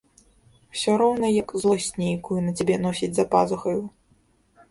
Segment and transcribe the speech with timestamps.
[0.75, 3.77] Усё роўна як злосць нейкую на цябе носіць за пазухаю.